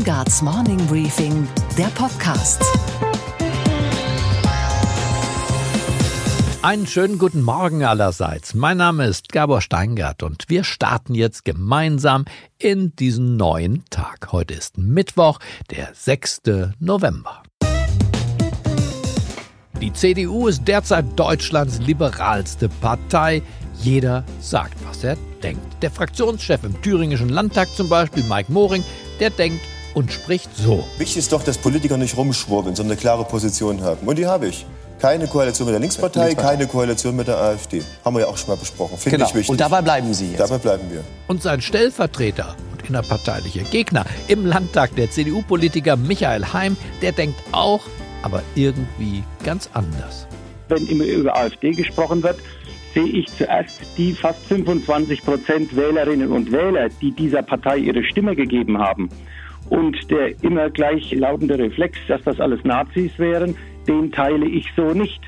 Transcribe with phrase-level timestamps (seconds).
[0.00, 2.64] Steingarts Morning Briefing, der Podcast.
[6.62, 8.54] Einen schönen guten Morgen allerseits.
[8.54, 12.24] Mein Name ist Gabor Steingart und wir starten jetzt gemeinsam
[12.58, 14.32] in diesen neuen Tag.
[14.32, 15.38] Heute ist Mittwoch,
[15.70, 16.42] der 6.
[16.78, 17.42] November.
[19.82, 23.42] Die CDU ist derzeit Deutschlands liberalste Partei.
[23.82, 25.82] Jeder sagt, was er denkt.
[25.82, 28.82] Der Fraktionschef im thüringischen Landtag zum Beispiel, Mike Moring,
[29.18, 29.60] der denkt
[29.94, 30.84] und spricht so.
[30.98, 34.06] Wichtig ist doch, dass Politiker nicht rumschwurbeln, sondern eine klare Position haben.
[34.06, 34.66] Und die habe ich.
[35.00, 37.82] Keine Koalition mit der Linkspartei, keine Koalition mit der AfD.
[38.04, 38.98] Haben wir ja auch schon mal besprochen.
[38.98, 39.30] Finde genau.
[39.30, 39.50] ich wichtig.
[39.50, 40.40] Und dabei bleiben Sie jetzt.
[40.40, 41.02] Dabei bleiben wir.
[41.26, 47.80] Und sein Stellvertreter und innerparteilicher Gegner im Landtag, der CDU-Politiker Michael Heim, der denkt auch,
[48.22, 50.26] aber irgendwie ganz anders.
[50.68, 52.36] Wenn immer über AfD gesprochen wird,
[52.92, 58.36] sehe ich zuerst die fast 25 Prozent Wählerinnen und Wähler, die dieser Partei ihre Stimme
[58.36, 59.08] gegeben haben.
[59.70, 63.56] Und der immer gleich lautende Reflex, dass das alles Nazis wären,
[63.88, 65.20] den teile ich so nicht.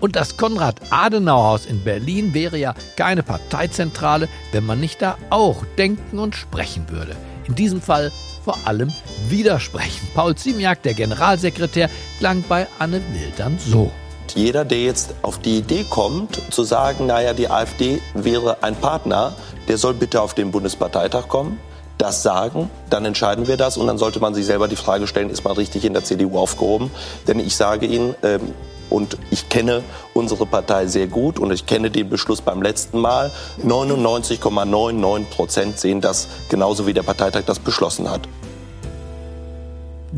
[0.00, 6.18] Und das Konrad-Adenauer-Haus in Berlin wäre ja keine Parteizentrale, wenn man nicht da auch denken
[6.18, 7.16] und sprechen würde.
[7.46, 8.12] In diesem Fall
[8.44, 8.92] vor allem
[9.28, 10.08] widersprechen.
[10.14, 13.90] Paul Ziemiak, der Generalsekretär, klang bei Anne Will dann so.
[14.34, 19.34] Jeder, der jetzt auf die Idee kommt, zu sagen, naja, die AfD wäre ein Partner,
[19.66, 21.58] der soll bitte auf den Bundesparteitag kommen,
[21.98, 25.30] das sagen, dann entscheiden wir das und dann sollte man sich selber die Frage stellen,
[25.30, 26.90] ist man richtig in der CDU aufgehoben?
[27.26, 28.54] Denn ich sage Ihnen, ähm,
[28.90, 29.82] und ich kenne
[30.14, 33.30] unsere Partei sehr gut und ich kenne den Beschluss beim letzten Mal.
[33.62, 38.22] 99,99 Prozent sehen das genauso wie der Parteitag das beschlossen hat.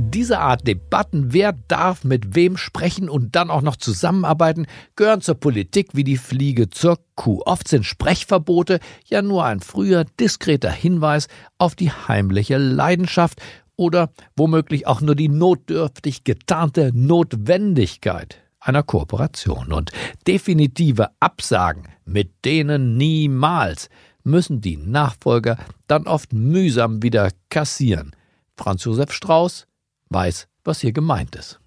[0.03, 5.35] Diese Art Debatten, wer darf mit wem sprechen und dann auch noch zusammenarbeiten, gehören zur
[5.35, 7.43] Politik wie die Fliege zur Kuh.
[7.45, 11.29] Oft sind Sprechverbote ja nur ein früher diskreter Hinweis
[11.59, 13.43] auf die heimliche Leidenschaft
[13.77, 19.71] oder womöglich auch nur die notdürftig getarnte Notwendigkeit einer Kooperation.
[19.71, 19.93] Und
[20.27, 23.91] definitive Absagen, mit denen niemals,
[24.25, 25.59] müssen die Nachfolger
[25.89, 28.13] dann oft mühsam wieder kassieren.
[28.57, 29.67] Franz Josef Strauß
[30.11, 31.59] weiß, was hier gemeint ist.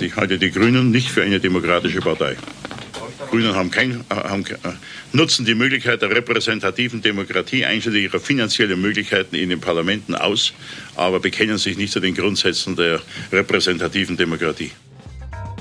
[0.00, 2.36] Ich halte die Grünen nicht für eine demokratische Partei.
[3.30, 4.44] Grünen haben kein, haben,
[5.12, 10.54] nutzen die Möglichkeit der repräsentativen Demokratie einschließlich ihrer finanziellen Möglichkeiten in den Parlamenten aus,
[10.96, 14.70] aber bekennen sich nicht zu den Grundsätzen der repräsentativen Demokratie.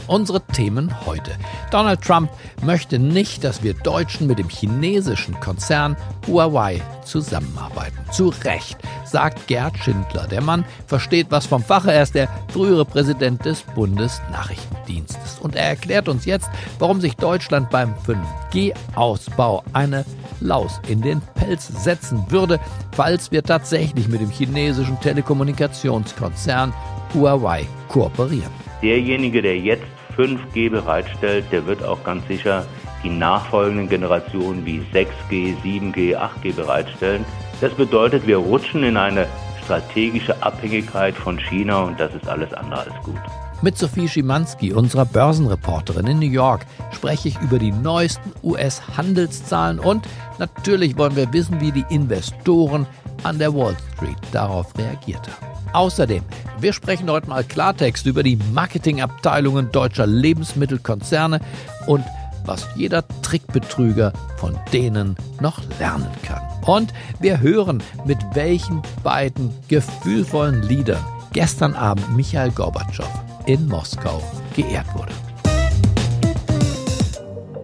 [0.08, 1.32] Unsere Themen heute.
[1.70, 2.30] Donald Trump
[2.64, 7.98] möchte nicht, dass wir Deutschen mit dem chinesischen Konzern Huawei zusammenarbeiten.
[8.12, 10.28] Zu Recht, sagt Gerd Schindler.
[10.28, 11.92] Der Mann versteht was vom Fache.
[11.92, 15.40] Er ist der frühere Präsident des Bundesnachrichtendienstes.
[15.42, 20.06] Und er erklärt uns jetzt, warum sich Deutschland beim 5G-Ausbau eine
[20.40, 22.60] Laus in den Pelz setzen würde,
[22.94, 26.74] falls wir tatsächlich mit dem chinesischen Telekommunikationskonzern
[27.14, 28.52] Huawei kooperieren.
[28.82, 29.84] Derjenige, der jetzt
[30.18, 32.66] 5G bereitstellt, der wird auch ganz sicher
[33.04, 37.24] die nachfolgenden Generationen wie 6G, 7G, 8G bereitstellen.
[37.62, 39.28] Das bedeutet, wir rutschen in eine
[39.64, 43.20] strategische Abhängigkeit von China und das ist alles andere als gut.
[43.62, 50.08] Mit Sophie Schimanski, unserer Börsenreporterin in New York, spreche ich über die neuesten US-Handelszahlen und
[50.38, 52.86] natürlich wollen wir wissen, wie die Investoren
[53.24, 55.47] an der Wall Street darauf reagiert haben.
[55.74, 56.24] Außerdem,
[56.60, 61.40] wir sprechen heute mal Klartext über die Marketingabteilungen deutscher Lebensmittelkonzerne
[61.86, 62.04] und
[62.46, 66.42] was jeder Trickbetrüger von denen noch lernen kann.
[66.66, 73.10] Und wir hören, mit welchen beiden gefühlvollen Liedern gestern Abend Michael Gorbatschow
[73.46, 74.22] in Moskau
[74.56, 75.14] geehrt wurde.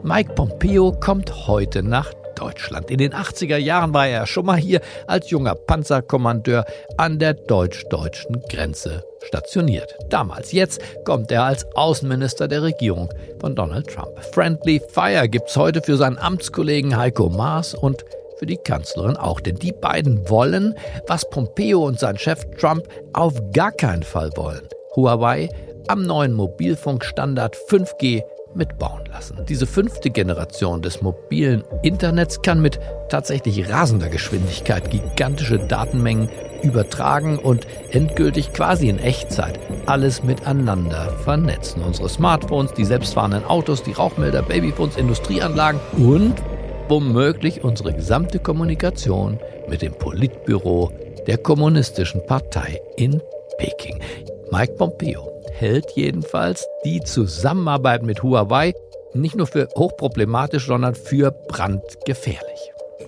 [0.03, 2.89] Mike Pompeo kommt heute nach Deutschland.
[2.91, 6.65] In den 80er Jahren war er schon mal hier als junger Panzerkommandeur
[6.97, 9.95] an der deutsch-deutschen Grenze stationiert.
[10.09, 14.19] Damals, jetzt kommt er als Außenminister der Regierung von Donald Trump.
[14.33, 18.03] Friendly Fire gibt's heute für seinen Amtskollegen Heiko Maas und
[18.37, 20.75] für die Kanzlerin auch, denn die beiden wollen,
[21.07, 24.67] was Pompeo und sein Chef Trump auf gar keinen Fall wollen.
[24.95, 25.49] Huawei
[25.87, 28.21] am neuen Mobilfunkstandard 5G
[28.55, 29.37] mitbauen lassen.
[29.47, 32.79] Diese fünfte Generation des mobilen Internets kann mit
[33.09, 36.29] tatsächlich rasender Geschwindigkeit gigantische Datenmengen
[36.63, 41.83] übertragen und endgültig quasi in Echtzeit alles miteinander vernetzen.
[41.83, 46.35] Unsere Smartphones, die selbstfahrenden Autos, die Rauchmelder, Babyphones, Industrieanlagen und
[46.87, 50.91] womöglich unsere gesamte Kommunikation mit dem Politbüro
[51.27, 53.21] der Kommunistischen Partei in
[53.57, 53.99] Peking.
[54.51, 55.33] Mike Pompeo
[55.63, 58.73] hält jedenfalls die Zusammenarbeit mit Huawei
[59.13, 62.59] nicht nur für hochproblematisch, sondern für brandgefährlich.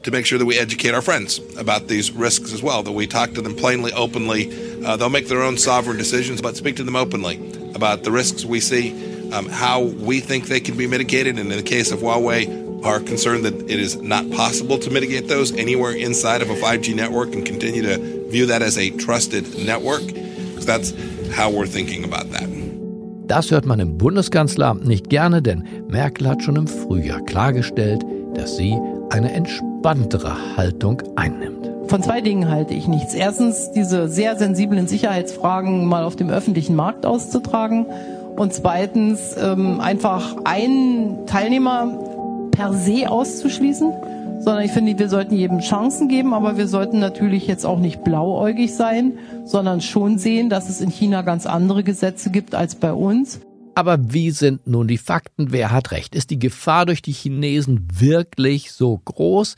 [0.03, 3.07] to make sure that we educate our friends about these risks as well, that we
[3.07, 4.51] talk to them plainly, openly.
[4.85, 7.37] Uh, they'll make their own sovereign decisions, but speak to them openly
[7.73, 8.93] about the risks we see,
[9.33, 12.99] um, how we think they can be mitigated, and in the case of Huawei, are
[12.99, 17.33] concerned that it is not possible to mitigate those anywhere inside of a 5G network
[17.33, 20.05] and continue to view that as a trusted network.
[20.05, 20.91] Because that's
[21.37, 22.47] how we're thinking about that.
[23.27, 28.05] Das hört man im Bundeskanzleramt nicht gerne, denn Merkel hat schon im Frühjahr klargestellt,
[28.35, 28.77] dass sie
[29.09, 31.71] eine entspanntere Haltung einnimmt.
[31.87, 33.13] Von zwei Dingen halte ich nichts.
[33.13, 37.87] Erstens, diese sehr sensiblen Sicherheitsfragen mal auf dem öffentlichen Markt auszutragen.
[38.35, 43.91] Und zweitens, ähm, einfach einen Teilnehmer per se auszuschließen,
[44.45, 48.03] sondern ich finde, wir sollten jedem Chancen geben, aber wir sollten natürlich jetzt auch nicht
[48.03, 49.13] blauäugig sein,
[49.43, 53.39] sondern schon sehen, dass es in China ganz andere Gesetze gibt als bei uns.
[53.73, 55.51] Aber wie sind nun die Fakten?
[55.51, 56.13] Wer hat recht?
[56.13, 59.55] Ist die Gefahr durch die Chinesen wirklich so groß?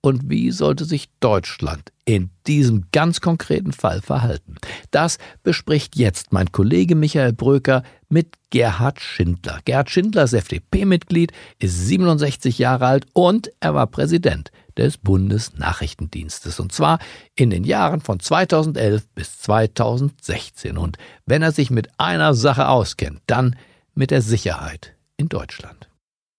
[0.00, 4.54] Und wie sollte sich Deutschland in diesem ganz konkreten Fall verhalten?
[4.92, 9.58] Das bespricht jetzt mein Kollege Michael Bröker mit Gerhard Schindler.
[9.64, 16.60] Gerhard Schindler ist FDP-Mitglied, ist 67 Jahre alt und er war Präsident des Bundesnachrichtendienstes.
[16.60, 17.00] Und zwar
[17.34, 20.78] in den Jahren von 2011 bis 2016.
[20.78, 20.96] Und
[21.26, 23.56] wenn er sich mit einer Sache auskennt, dann
[23.96, 25.88] mit der Sicherheit in Deutschland.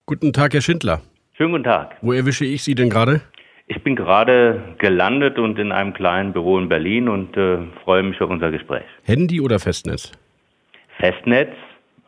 [0.05, 1.01] Guten Tag, Herr Schindler.
[1.33, 1.97] Schönen guten Tag.
[2.01, 3.21] Wo erwische ich Sie denn gerade?
[3.71, 8.19] Ich bin gerade gelandet und in einem kleinen Büro in Berlin und äh, freue mich
[8.19, 8.83] auf unser Gespräch.
[9.03, 10.11] Handy oder Festnetz?
[10.97, 11.51] Festnetz,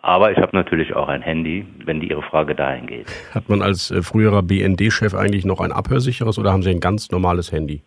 [0.01, 3.05] aber ich habe natürlich auch ein Handy, wenn die Ihre Frage dahin geht.
[3.35, 7.11] Hat man als äh, früherer BND-Chef eigentlich noch ein abhörsicheres oder haben Sie ein ganz
[7.11, 7.83] normales Handy?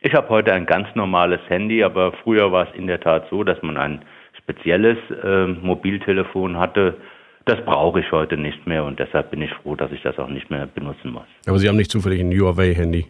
[0.00, 3.44] Ich habe heute ein ganz normales Handy, aber früher war es in der Tat so,
[3.44, 4.06] dass man ein
[4.38, 6.96] spezielles äh, Mobiltelefon hatte,
[7.46, 10.28] das brauche ich heute nicht mehr und deshalb bin ich froh, dass ich das auch
[10.28, 11.26] nicht mehr benutzen muss.
[11.46, 13.06] Aber Sie haben nicht zufällig ein Huawei-Handy?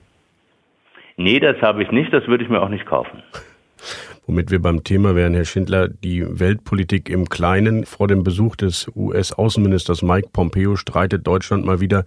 [1.17, 3.23] Nee, das habe ich nicht, das würde ich mir auch nicht kaufen.
[4.27, 7.87] Womit wir beim Thema wären, Herr Schindler, die Weltpolitik im Kleinen.
[7.87, 12.05] Vor dem Besuch des US-Außenministers Mike Pompeo streitet Deutschland mal wieder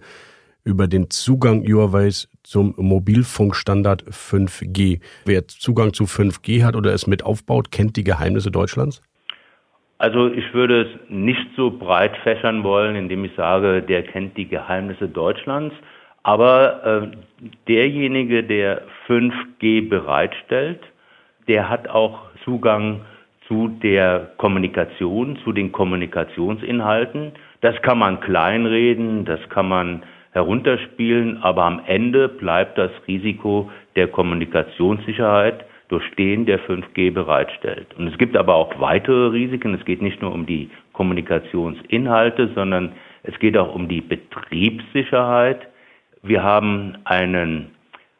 [0.62, 5.00] über den Zugang Huaweis zum Mobilfunkstandard 5G.
[5.24, 9.00] Wer Zugang zu 5G hat oder es mit aufbaut, kennt die Geheimnisse Deutschlands?
[10.00, 14.48] Also ich würde es nicht so breit fächern wollen, indem ich sage, der kennt die
[14.48, 15.74] Geheimnisse Deutschlands.
[16.22, 17.16] Aber äh,
[17.68, 20.80] derjenige, der 5G bereitstellt,
[21.48, 23.02] der hat auch Zugang
[23.46, 27.32] zu der Kommunikation, zu den Kommunikationsinhalten.
[27.60, 30.02] Das kann man kleinreden, das kann man
[30.32, 37.88] herunterspielen, aber am Ende bleibt das Risiko der Kommunikationssicherheit durch den, der 5G bereitstellt.
[37.98, 39.74] Und es gibt aber auch weitere Risiken.
[39.74, 42.92] Es geht nicht nur um die Kommunikationsinhalte, sondern
[43.24, 45.60] es geht auch um die Betriebssicherheit.
[46.22, 47.72] Wir haben einen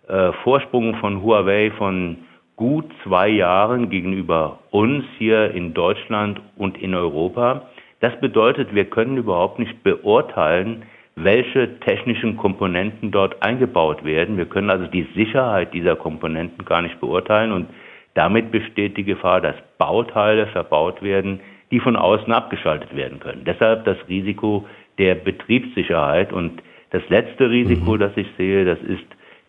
[0.09, 2.19] äh, Vorsprung von Huawei von
[2.57, 7.69] gut zwei Jahren gegenüber uns hier in Deutschland und in Europa.
[8.01, 10.83] Das bedeutet, wir können überhaupt nicht beurteilen,
[11.17, 14.37] welche technischen Komponenten dort eingebaut werden.
[14.37, 17.67] Wir können also die Sicherheit dieser Komponenten gar nicht beurteilen und
[18.15, 21.41] damit besteht die Gefahr, dass Bauteile verbaut werden,
[21.71, 23.45] die von außen abgeschaltet werden können.
[23.45, 24.67] Deshalb das Risiko
[24.99, 27.99] der Betriebssicherheit und das letzte Risiko, mhm.
[28.01, 29.05] das ich sehe, das ist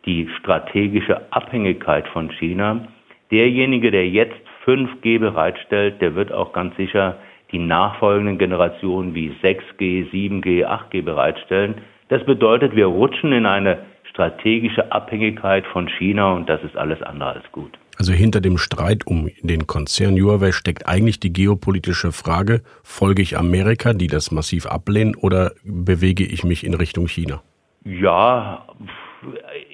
[0.05, 2.87] die strategische Abhängigkeit von China.
[3.31, 7.17] Derjenige, der jetzt 5G bereitstellt, der wird auch ganz sicher
[7.51, 11.75] die nachfolgenden Generationen wie 6G, 7G, 8G bereitstellen.
[12.09, 13.79] Das bedeutet, wir rutschen in eine
[14.09, 17.71] strategische Abhängigkeit von China und das ist alles andere als gut.
[17.97, 23.37] Also hinter dem Streit um den Konzern Huawei steckt eigentlich die geopolitische Frage, folge ich
[23.37, 27.41] Amerika, die das massiv ablehnen, oder bewege ich mich in Richtung China?
[27.85, 28.65] Ja,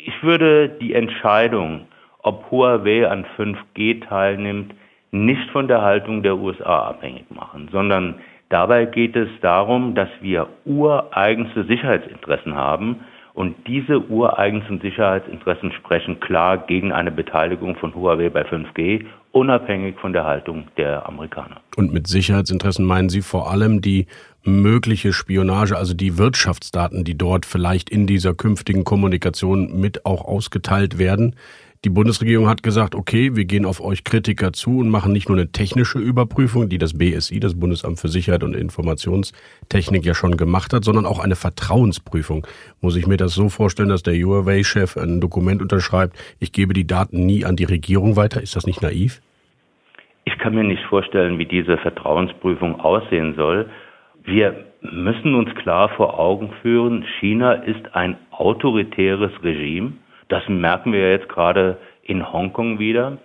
[0.06, 1.88] ich würde die Entscheidung,
[2.22, 4.74] ob Huawei an 5G teilnimmt,
[5.12, 8.16] nicht von der Haltung der USA abhängig machen, sondern
[8.50, 13.02] dabei geht es darum, dass wir ureigenste Sicherheitsinteressen haben
[13.38, 20.12] und diese ureigensten Sicherheitsinteressen sprechen klar gegen eine Beteiligung von Huawei bei 5G, unabhängig von
[20.12, 21.62] der Haltung der Amerikaner.
[21.76, 24.08] Und mit Sicherheitsinteressen meinen Sie vor allem die
[24.44, 30.98] mögliche Spionage, also die Wirtschaftsdaten, die dort vielleicht in dieser künftigen Kommunikation mit auch ausgeteilt
[30.98, 31.36] werden?
[31.88, 35.38] Die Bundesregierung hat gesagt, okay, wir gehen auf euch Kritiker zu und machen nicht nur
[35.38, 40.74] eine technische Überprüfung, die das BSI, das Bundesamt für Sicherheit und Informationstechnik ja schon gemacht
[40.74, 42.46] hat, sondern auch eine Vertrauensprüfung.
[42.82, 46.86] Muss ich mir das so vorstellen, dass der Huawei-Chef ein Dokument unterschreibt, ich gebe die
[46.86, 48.44] Daten nie an die Regierung weiter?
[48.44, 49.22] Ist das nicht naiv?
[50.26, 53.70] Ich kann mir nicht vorstellen, wie diese Vertrauensprüfung aussehen soll.
[54.26, 59.94] Wir müssen uns klar vor Augen führen, China ist ein autoritäres Regime
[60.30, 63.18] Das merken wir jetzt gerade in Hongkong wieder.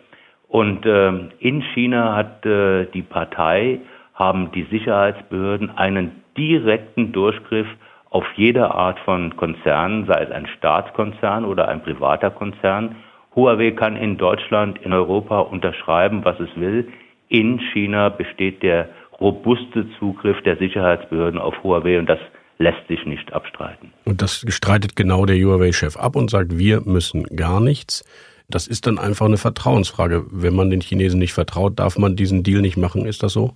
[0.48, 3.80] Und äh, in China hat äh, die Partei,
[4.14, 7.66] haben die Sicherheitsbehörden einen direkten Durchgriff
[8.10, 12.96] auf jede Art von Konzernen, sei es ein Staatskonzern oder ein privater Konzern.
[13.34, 16.88] Huawei kann in Deutschland, in Europa unterschreiben, was es will.
[17.28, 22.18] In China besteht der robuste Zugriff der Sicherheitsbehörden auf Huawei und das
[22.62, 23.92] lässt sich nicht abstreiten.
[24.04, 28.04] Und das streitet genau der Huawei-Chef ab und sagt, wir müssen gar nichts.
[28.48, 30.24] Das ist dann einfach eine Vertrauensfrage.
[30.30, 33.06] Wenn man den Chinesen nicht vertraut, darf man diesen Deal nicht machen.
[33.06, 33.54] Ist das so?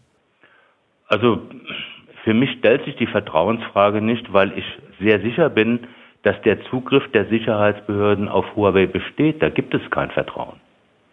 [1.09, 1.41] Also
[2.25, 4.65] für mich stellt sich die Vertrauensfrage nicht, weil ich
[5.01, 5.87] sehr sicher bin,
[6.23, 9.41] dass der Zugriff der Sicherheitsbehörden auf Huawei besteht.
[9.41, 10.57] Da gibt es kein Vertrauen.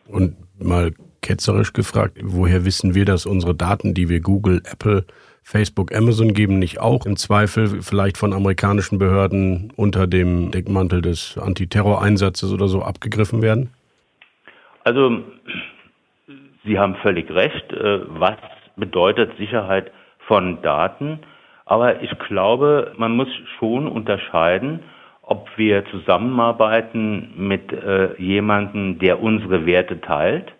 [0.08, 5.06] Und mal ketzerisch gefragt, woher wissen wir, dass unsere Daten, die wir Google, Apple,
[5.44, 11.38] Facebook, Amazon geben, nicht auch im Zweifel vielleicht von amerikanischen Behörden unter dem Deckmantel des
[11.38, 13.70] Antiterroreinsatzes oder so abgegriffen werden?
[14.84, 15.24] Also,
[16.66, 17.72] Sie haben völlig recht.
[17.74, 18.38] Äh, was
[18.76, 19.92] bedeutet Sicherheit
[20.28, 21.20] von Daten.
[21.66, 23.28] Aber ich glaube, man muss
[23.60, 24.80] schon unterscheiden,
[25.22, 30.54] ob wir zusammenarbeiten mit äh, jemandem, der unsere Werte teilt,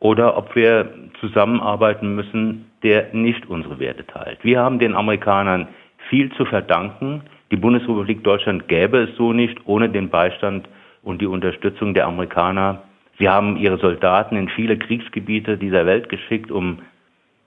[0.00, 4.38] oder ob wir zusammenarbeiten müssen, der nicht unsere Werte teilt.
[4.42, 5.68] Wir haben den Amerikanern
[6.08, 7.22] viel zu verdanken.
[7.50, 10.68] Die Bundesrepublik Deutschland gäbe es so nicht ohne den Beistand
[11.02, 12.82] und die Unterstützung der Amerikaner.
[13.18, 16.80] Sie haben ihre Soldaten in viele Kriegsgebiete dieser Welt geschickt, um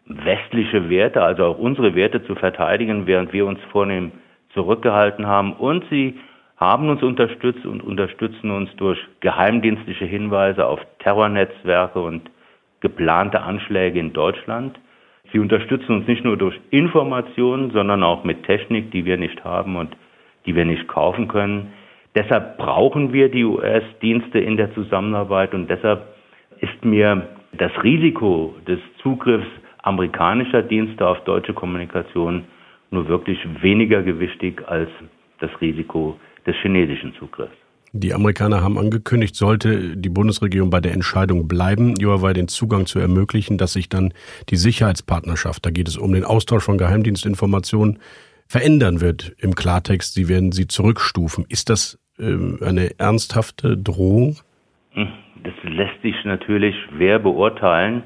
[0.06, 4.12] westliche Werte, also auch unsere Werte zu verteidigen, während wir uns vornehm
[4.54, 5.54] zurückgehalten haben.
[5.54, 6.20] Und sie
[6.58, 12.30] haben uns unterstützt und unterstützen uns durch geheimdienstliche Hinweise auf Terrornetzwerke und
[12.82, 14.78] geplante Anschläge in Deutschland.
[15.32, 19.76] Sie unterstützen uns nicht nur durch Informationen, sondern auch mit Technik, die wir nicht haben
[19.76, 19.96] und
[20.46, 21.72] die wir nicht kaufen können.
[22.16, 26.04] Deshalb brauchen wir die US-Dienste in der Zusammenarbeit und deshalb
[26.60, 29.48] ist mir das Risiko des Zugriffs
[29.84, 32.44] amerikanischer Dienste auf deutsche Kommunikation
[32.92, 34.90] nur wirklich weniger gewichtig als
[35.40, 37.61] das Risiko des chinesischen Zugriffs.
[37.94, 43.00] Die Amerikaner haben angekündigt, sollte die Bundesregierung bei der Entscheidung bleiben, Huawei den Zugang zu
[43.00, 44.14] ermöglichen, dass sich dann
[44.50, 48.00] die Sicherheitspartnerschaft, da geht es um den Austausch von Geheimdienstinformationen,
[48.48, 50.14] verändern wird im Klartext.
[50.14, 51.46] Sie werden sie zurückstufen.
[51.50, 54.38] Ist das äh, eine ernsthafte Drohung?
[54.92, 55.10] Hm,
[55.44, 58.04] das lässt sich natürlich schwer beurteilen.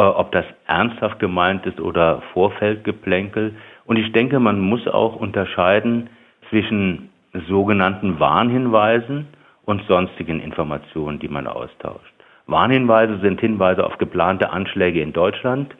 [0.00, 3.54] Äh, ob das ernsthaft gemeint ist oder Vorfeldgeplänkel.
[3.84, 6.08] Und ich denke, man muss auch unterscheiden
[6.48, 7.09] zwischen
[7.48, 9.28] sogenannten Warnhinweisen
[9.64, 12.12] und sonstigen Informationen, die man austauscht.
[12.46, 15.74] Warnhinweise sind Hinweise auf geplante Anschläge in Deutschland.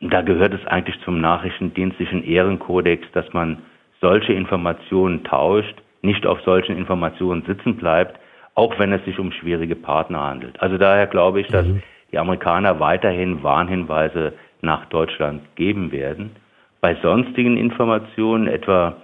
[0.00, 3.58] Da gehört es eigentlich zum nachrichtendienstlichen Ehrenkodex, dass man
[4.00, 8.18] solche Informationen tauscht, nicht auf solchen Informationen sitzen bleibt,
[8.54, 10.60] auch wenn es sich um schwierige Partner handelt.
[10.60, 11.82] Also daher glaube ich, dass mhm
[12.12, 16.36] die Amerikaner weiterhin Warnhinweise nach Deutschland geben werden.
[16.80, 18.96] Bei sonstigen Informationen, etwa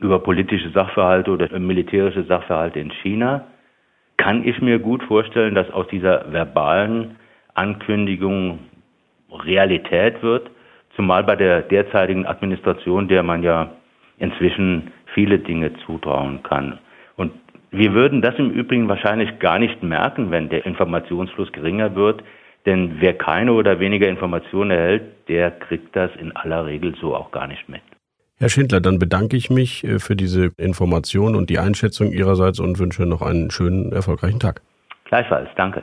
[0.00, 3.46] über politische Sachverhalte oder militärische Sachverhalte in China,
[4.16, 7.16] kann ich mir gut vorstellen, dass aus dieser verbalen
[7.54, 8.58] Ankündigung
[9.30, 10.50] Realität wird,
[10.94, 13.70] zumal bei der derzeitigen Administration, der man ja
[14.18, 16.78] inzwischen viele Dinge zutrauen kann.
[17.16, 17.32] Und
[17.70, 22.22] wir würden das im Übrigen wahrscheinlich gar nicht merken, wenn der Informationsfluss geringer wird,
[22.64, 27.30] denn wer keine oder weniger Informationen erhält, der kriegt das in aller Regel so auch
[27.30, 27.82] gar nicht mit.
[28.38, 32.78] Herr Schindler, dann bedanke ich mich äh, für diese Information und die Einschätzung Ihrerseits und
[32.78, 34.60] wünsche noch einen schönen, erfolgreichen Tag.
[35.06, 35.82] Gleichfalls, danke.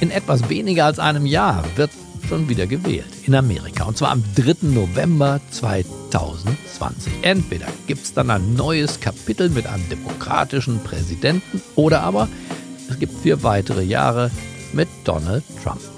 [0.00, 1.90] In etwas weniger als einem Jahr wird
[2.28, 3.84] schon wieder gewählt in Amerika.
[3.84, 4.68] Und zwar am 3.
[4.68, 7.12] November 2020.
[7.22, 12.28] Entweder gibt es dann ein neues Kapitel mit einem demokratischen Präsidenten oder aber
[12.88, 14.30] es gibt vier weitere Jahre
[14.72, 15.93] mit Donald Trump.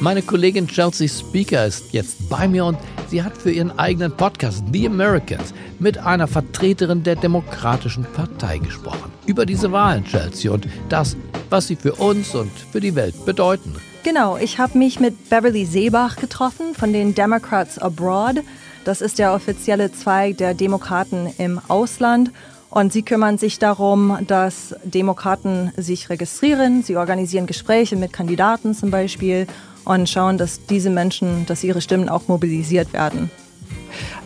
[0.00, 4.64] Meine Kollegin Chelsea Speaker ist jetzt bei mir und sie hat für ihren eigenen Podcast
[4.72, 9.12] The Americans mit einer Vertreterin der Demokratischen Partei gesprochen.
[9.26, 11.16] Über diese Wahlen, Chelsea, und das,
[11.48, 13.76] was sie für uns und für die Welt bedeuten.
[14.02, 18.42] Genau, ich habe mich mit Beverly Seebach getroffen von den Democrats Abroad.
[18.84, 22.32] Das ist der offizielle Zweig der Demokraten im Ausland.
[22.68, 26.82] Und sie kümmern sich darum, dass Demokraten sich registrieren.
[26.82, 29.46] Sie organisieren Gespräche mit Kandidaten zum Beispiel
[29.84, 33.30] und schauen, dass diese Menschen, dass ihre Stimmen auch mobilisiert werden.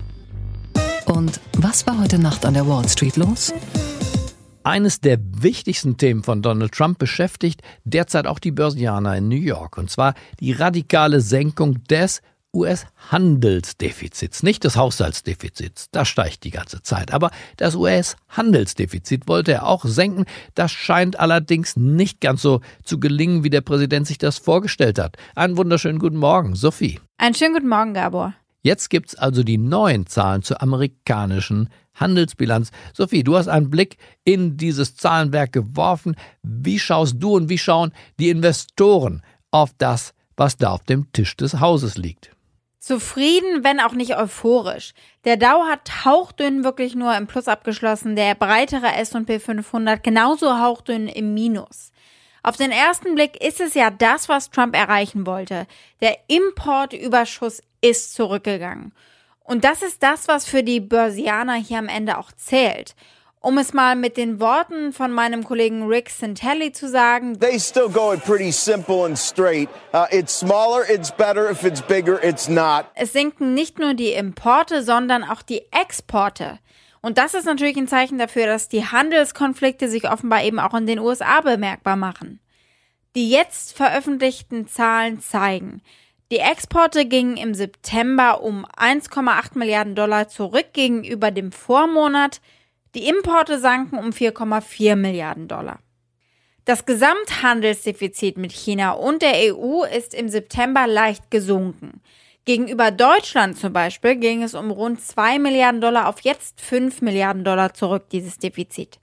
[1.06, 3.54] Und was war heute Nacht an der Wall Street los?
[4.64, 9.78] Eines der wichtigsten Themen von Donald Trump beschäftigt derzeit auch die Börsianer in New York,
[9.78, 12.22] und zwar die radikale Senkung des
[12.54, 19.86] US-Handelsdefizits, nicht des Haushaltsdefizits, das steigt die ganze Zeit, aber das US-Handelsdefizit wollte er auch
[19.86, 20.26] senken,
[20.56, 25.18] das scheint allerdings nicht ganz so zu gelingen, wie der Präsident sich das vorgestellt hat.
[25.36, 27.00] Einen wunderschönen guten Morgen, Sophie.
[27.18, 28.34] Einen schönen guten Morgen, Gabor.
[28.62, 32.72] Jetzt gibt's also die neuen Zahlen zur amerikanischen Handelsbilanz.
[32.94, 36.16] Sophie, du hast einen Blick in dieses Zahlenwerk geworfen.
[36.44, 41.36] Wie schaust du und wie schauen die Investoren auf das, was da auf dem Tisch
[41.38, 42.37] des Hauses liegt?
[42.88, 44.94] Zufrieden, wenn auch nicht euphorisch.
[45.26, 51.10] Der Dow hat hauchdünn wirklich nur im Plus abgeschlossen, der breitere S&P 500 genauso hauchdünn
[51.10, 51.92] im Minus.
[52.44, 55.68] Auf den ersten Blick ist es ja das, was Trump erreichen wollte.
[56.00, 58.94] Der Importüberschuss ist zurückgegangen.
[59.44, 62.96] Und das ist das, was für die Börsianer hier am Ende auch zählt.
[63.48, 67.88] Um es mal mit den Worten von meinem Kollegen Rick Santelli zu sagen, They still
[67.88, 69.70] go it pretty simple and straight.
[69.94, 71.50] Uh, it's smaller, it's better.
[71.50, 72.88] If it's bigger, it's not.
[72.94, 76.60] es sinken nicht nur die Importe, sondern auch die Exporte.
[77.00, 80.86] Und das ist natürlich ein Zeichen dafür, dass die Handelskonflikte sich offenbar eben auch in
[80.86, 82.42] den USA bemerkbar machen.
[83.16, 85.82] Die jetzt veröffentlichten Zahlen zeigen,
[86.32, 92.42] die Exporte gingen im September um 1,8 Milliarden Dollar zurück gegenüber dem Vormonat,
[92.98, 95.80] die Importe sanken um 4,4 Milliarden Dollar.
[96.66, 102.02] Das Gesamthandelsdefizit mit China und der EU ist im September leicht gesunken.
[102.46, 107.44] Gegenüber Deutschland zum Beispiel ging es um rund 2 Milliarden Dollar auf jetzt 5 Milliarden
[107.44, 109.00] Dollar zurück, dieses Defizit.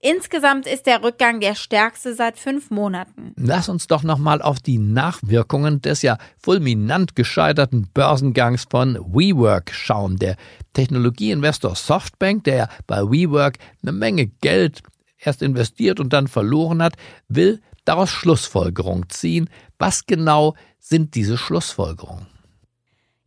[0.00, 3.32] Insgesamt ist der Rückgang der stärkste seit fünf Monaten.
[3.36, 10.16] Lass uns doch nochmal auf die Nachwirkungen des ja fulminant gescheiterten Börsengangs von WeWork schauen.
[10.16, 10.36] Der
[10.74, 14.82] Technologieinvestor Softbank, der ja bei WeWork eine Menge Geld
[15.18, 16.94] erst investiert und dann verloren hat,
[17.28, 19.48] will daraus Schlussfolgerungen ziehen.
[19.78, 22.26] Was genau sind diese Schlussfolgerungen?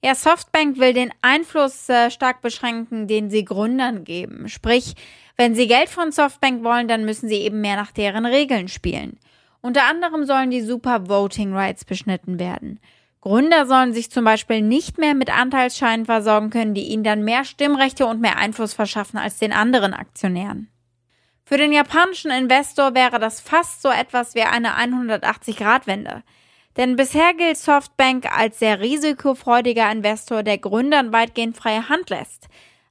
[0.01, 4.47] Ja, Softbank will den Einfluss äh, stark beschränken, den sie Gründern geben.
[4.47, 4.95] Sprich,
[5.39, 9.17] wenn sie Geld von Softbank wollen, dann müssen sie eben mehr nach deren Regeln spielen.
[9.62, 12.82] Unter anderem sollen die Super Voting Rights beschnitten werden.
[13.21, 17.45] Gründer sollen sich zum Beispiel nicht mehr mit Anteilsscheinen versorgen können, die ihnen dann mehr
[17.45, 20.67] Stimmrechte und mehr Einfluss verschaffen als den anderen Aktionären.
[21.45, 26.21] Für den japanischen Investor wäre das fast so etwas wie eine 180-Grad-Wende.
[26.75, 32.49] Denn bisher gilt Softbank als sehr risikofreudiger Investor, der Gründern weitgehend freie Hand lässt.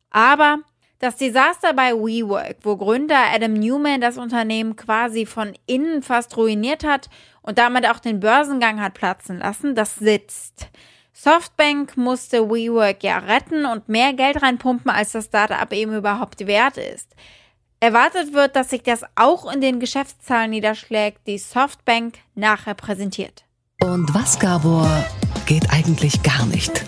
[0.09, 0.61] Aber
[0.99, 6.85] das Desaster bei WeWork, wo Gründer Adam Newman das Unternehmen quasi von innen fast ruiniert
[6.85, 7.09] hat
[7.43, 10.69] und damit auch den Börsengang hat platzen lassen, das sitzt.
[11.13, 16.77] Softbank musste WeWork ja retten und mehr Geld reinpumpen, als das Startup eben überhaupt wert
[16.77, 17.15] ist.
[17.81, 23.45] Erwartet wird, dass sich das auch in den Geschäftszahlen niederschlägt, die Softbank nachher präsentiert.
[23.81, 25.05] Und was, Gabor,
[25.47, 26.85] geht eigentlich gar nicht?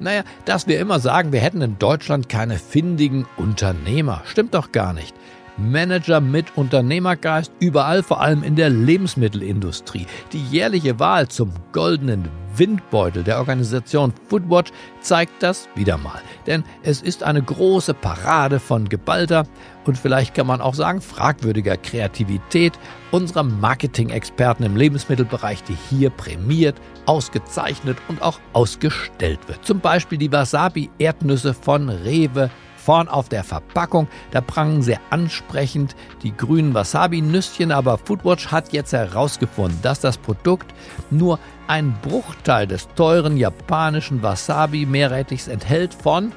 [0.00, 4.22] Naja, dass wir immer sagen, wir hätten in Deutschland keine findigen Unternehmer.
[4.26, 5.14] Stimmt doch gar nicht.
[5.56, 10.06] Manager mit Unternehmergeist überall, vor allem in der Lebensmittelindustrie.
[10.32, 12.28] Die jährliche Wahl zum goldenen
[12.58, 16.20] Windbeutel der Organisation Foodwatch zeigt das wieder mal.
[16.46, 19.46] Denn es ist eine große Parade von geballter
[19.84, 22.78] und vielleicht kann man auch sagen fragwürdiger Kreativität
[23.10, 29.64] unserer Marketing-Experten im Lebensmittelbereich, die hier prämiert, ausgezeichnet und auch ausgestellt wird.
[29.64, 32.50] Zum Beispiel die Wasabi-Erdnüsse von Rewe
[32.88, 34.08] vorn auf der Verpackung.
[34.30, 40.72] Da prangen sehr ansprechend die grünen Wasabi-Nüsschen, aber Foodwatch hat jetzt herausgefunden, dass das Produkt
[41.10, 46.32] nur einen Bruchteil des teuren japanischen Wasabi-Meerrettichs enthält von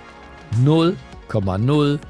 [0.62, 2.02] 0,003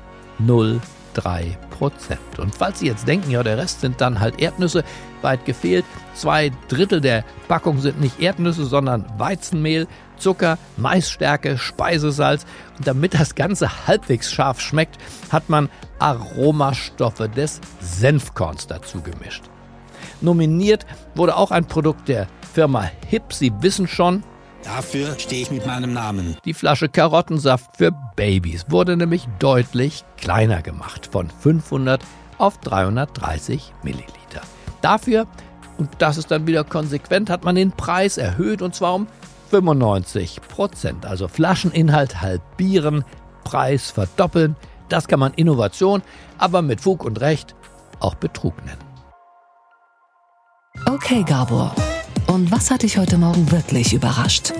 [1.70, 2.40] Prozent.
[2.40, 4.84] Und falls Sie jetzt denken, ja, der Rest sind dann halt Erdnüsse,
[5.24, 5.86] weit gefehlt.
[6.14, 12.46] Zwei Drittel der Packung sind nicht Erdnüsse, sondern Weizenmehl, Zucker, Maisstärke, Speisesalz.
[12.78, 14.98] Und damit das Ganze halbwegs scharf schmeckt,
[15.32, 19.44] hat man Aromastoffe des Senfkorns dazu gemischt.
[20.22, 23.34] Nominiert wurde auch ein Produkt der Firma HIP.
[23.34, 24.24] Sie wissen schon,
[24.64, 26.38] Dafür stehe ich mit meinem Namen.
[26.46, 32.04] Die Flasche Karottensaft für Babys wurde nämlich deutlich kleiner gemacht, von 500
[32.38, 34.42] auf 330 Milliliter.
[34.82, 35.28] Dafür,
[35.78, 39.08] und das ist dann wieder konsequent, hat man den Preis erhöht und zwar um
[39.50, 41.06] 95 Prozent.
[41.06, 43.04] Also Flascheninhalt halbieren,
[43.44, 44.56] Preis verdoppeln.
[44.90, 46.02] Das kann man Innovation,
[46.38, 47.56] aber mit Fug und Recht
[48.00, 48.80] auch Betrug nennen.
[50.88, 51.76] Okay, Gabor.
[52.28, 54.54] Und was hat dich heute Morgen wirklich überrascht?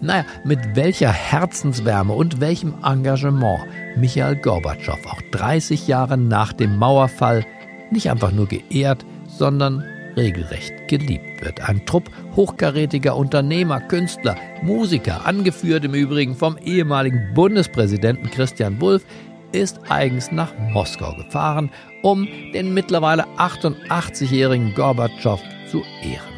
[0.00, 3.60] Naja, mit welcher Herzenswärme und welchem Engagement
[3.96, 7.46] Michael Gorbatschow auch 30 Jahre nach dem Mauerfall
[7.90, 9.06] nicht einfach nur geehrt,
[9.38, 9.84] sondern
[10.16, 11.68] regelrecht geliebt wird.
[11.68, 19.04] Ein Trupp hochkarätiger Unternehmer, Künstler, Musiker, angeführt im Übrigen vom ehemaligen Bundespräsidenten Christian Wulff,
[19.52, 21.70] ist eigens nach Moskau gefahren,
[22.02, 26.34] um den mittlerweile 88-jährigen Gorbatschow zu ehren.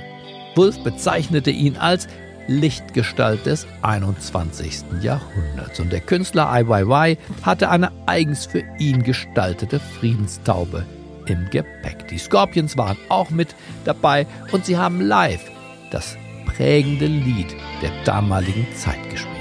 [0.55, 2.09] Wulff bezeichnete ihn als
[2.49, 4.85] Lichtgestalt des 21.
[5.03, 5.81] Jahrhunderts.
[5.81, 10.85] Und der Künstler Weiwei hatte eine eigens für ihn gestaltete Friedenstaube
[11.27, 12.09] im Gepäck.
[12.09, 15.51] Die Scorpions waren auch mit dabei und sie haben live
[15.91, 19.36] das prägende Lied der damaligen Zeit gespielt.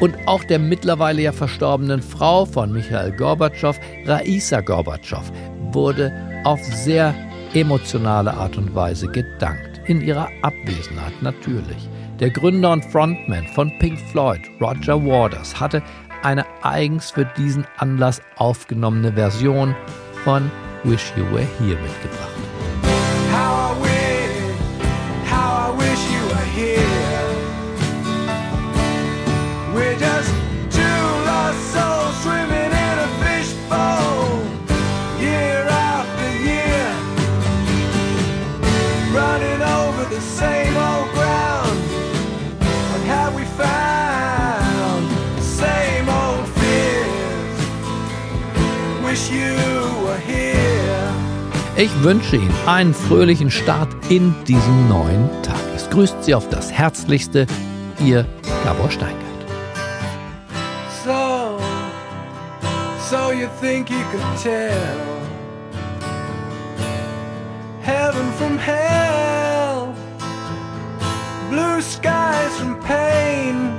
[0.00, 5.30] Und auch der mittlerweile ja verstorbenen Frau von Michael Gorbatschow, Raisa Gorbatschow,
[5.72, 6.12] wurde
[6.44, 7.14] auf sehr
[7.54, 9.80] emotionale Art und Weise gedankt.
[9.86, 11.88] In ihrer Abwesenheit natürlich.
[12.20, 15.82] Der Gründer und Frontman von Pink Floyd, Roger Waters, hatte
[16.22, 19.74] eine eigens für diesen Anlass aufgenommene Version
[20.24, 20.50] von
[20.84, 22.47] Wish You Were Here mitgebracht.
[51.98, 55.58] Ich wünsche Ihnen einen fröhlichen Start in diesen neuen Tag.
[55.74, 57.44] Es grüßt Sie auf das Herzlichste,
[57.98, 58.24] Ihr
[58.62, 59.18] Gabor Steingart.
[61.04, 61.58] So,
[63.10, 64.70] so you think you could tell
[67.82, 69.92] Heaven from hell
[71.50, 73.72] Blue skies from pain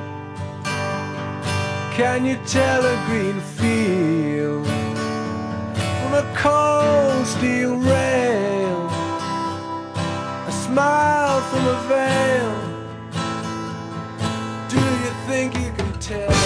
[1.96, 4.68] Can you tell a green field
[6.10, 8.09] from a cold steel rail, a
[10.72, 12.54] smile from a veil.
[14.70, 16.39] Do you think you can tell?